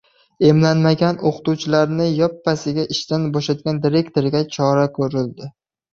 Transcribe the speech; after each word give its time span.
Emlanmagan 0.51 1.19
o‘qituvchilarni 1.31 2.07
yoppasiga 2.21 2.85
ishdan 2.95 3.29
bo‘shatgan 3.37 3.83
direktorga 3.85 4.43
chora 4.57 4.87
ko‘rildi 4.97 5.53